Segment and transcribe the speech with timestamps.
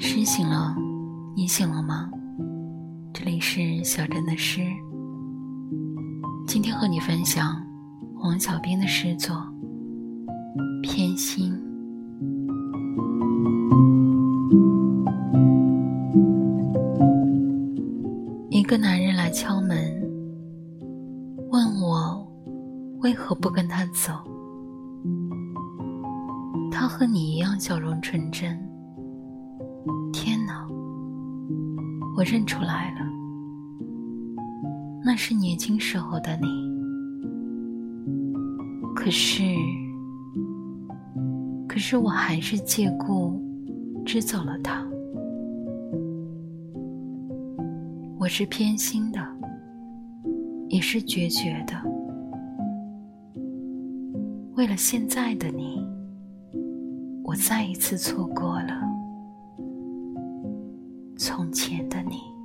[0.00, 0.76] 诗醒了，
[1.34, 2.08] 你醒了吗？
[3.12, 4.62] 这里是小镇的诗，
[6.46, 7.60] 今天和你分享
[8.16, 9.34] 黄小兵的诗作
[10.82, 11.52] 《偏心》。
[18.50, 19.78] 一个男人来敲门，
[21.50, 22.24] 问我
[23.00, 24.12] 为何不跟他走。
[26.70, 28.56] 他和你一样笑容纯真。
[32.18, 33.06] 我认出来了，
[35.04, 36.48] 那是年轻时候的你。
[38.92, 39.44] 可是，
[41.68, 43.40] 可是我还是借故
[44.04, 44.84] 支走了他。
[48.18, 49.24] 我是偏心的，
[50.70, 51.76] 也是决绝的，
[54.56, 55.86] 为了现在的你。
[57.22, 58.97] 我再一次错过了。
[61.28, 62.37] 从前的你。